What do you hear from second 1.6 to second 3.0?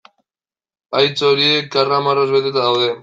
karramarroz beteta daude.